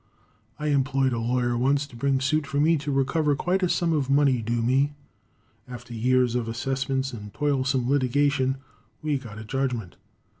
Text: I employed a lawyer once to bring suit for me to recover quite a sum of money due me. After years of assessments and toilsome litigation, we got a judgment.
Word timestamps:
I 0.57 0.69
employed 0.69 1.13
a 1.13 1.19
lawyer 1.19 1.55
once 1.55 1.85
to 1.85 1.95
bring 1.95 2.19
suit 2.21 2.47
for 2.47 2.59
me 2.59 2.75
to 2.75 2.91
recover 2.91 3.35
quite 3.35 3.61
a 3.61 3.69
sum 3.69 3.93
of 3.93 4.09
money 4.09 4.41
due 4.41 4.63
me. 4.63 4.93
After 5.67 5.93
years 5.93 6.33
of 6.33 6.47
assessments 6.47 7.13
and 7.13 7.31
toilsome 7.35 7.87
litigation, 7.87 8.57
we 9.03 9.19
got 9.19 9.37
a 9.37 9.43
judgment. 9.43 9.97